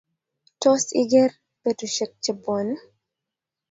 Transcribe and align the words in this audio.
Tos, 0.61 0.85
igeer 1.01 1.31
betushiek 1.63 2.11
chebwone? 2.23 2.75